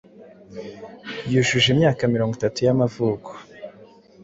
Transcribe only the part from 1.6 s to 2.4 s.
imyaka mirongo